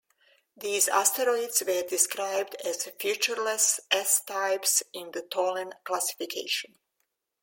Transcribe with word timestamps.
These 0.57 0.87
asteroids 0.87 1.61
were 1.63 1.83
described 1.83 2.55
as 2.65 2.89
"featureless" 2.99 3.79
S-types 3.91 4.81
in 4.95 5.11
the 5.11 5.21
Tholen 5.21 5.73
classification. 5.83 6.79